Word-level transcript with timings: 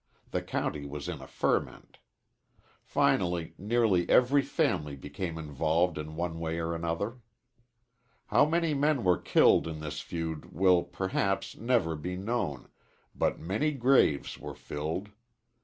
The 0.31 0.41
county 0.41 0.83
was 0.87 1.07
in 1.07 1.21
a 1.21 1.27
ferment. 1.27 1.99
Finally, 2.81 3.53
nearly 3.59 4.09
every 4.09 4.41
family 4.41 4.95
became 4.95 5.37
involved 5.37 5.99
in 5.99 6.15
one 6.15 6.39
way 6.39 6.57
or 6.57 6.73
another. 6.73 7.19
How 8.25 8.43
many 8.47 8.73
men 8.73 9.03
were 9.03 9.19
killed 9.19 9.67
in 9.67 9.79
this 9.79 9.99
feud 9.99 10.53
will, 10.53 10.81
perhaps, 10.83 11.55
never 11.55 11.95
be 11.95 12.15
known, 12.15 12.69
but 13.13 13.37
many 13.39 13.73
graves 13.73 14.39
were 14.39 14.55
filled. 14.55 15.09